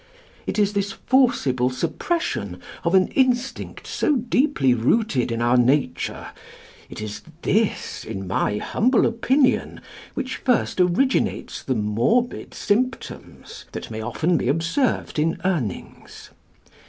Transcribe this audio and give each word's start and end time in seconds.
It 0.47 0.57
is 0.57 0.73
this 0.73 0.93
forcible 0.93 1.69
suppression 1.69 2.59
of 2.83 2.95
an 2.95 3.09
instinct 3.09 3.85
so 3.85 4.15
deeply 4.15 4.73
rooted 4.73 5.31
in 5.31 5.43
our 5.43 5.57
nature, 5.57 6.29
it 6.89 6.99
is 7.03 7.21
this, 7.43 8.03
in 8.03 8.25
my 8.25 8.57
humble 8.57 9.05
opinion, 9.05 9.79
which 10.15 10.37
first 10.37 10.79
originates 10.81 11.61
the 11.61 11.75
morbid 11.75 12.55
symptoms, 12.55 13.65
that 13.73 13.91
may 13.91 14.01
often 14.01 14.37
be 14.37 14.47
observed 14.47 15.19
in 15.19 15.35
Urnings. 15.45 16.31